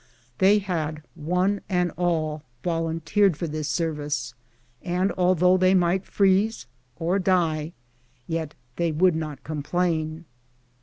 [0.39, 4.33] They had one and all volun teered for this service,
[4.81, 7.73] and, although they might freeze or die,
[8.25, 10.25] yet they would not complain.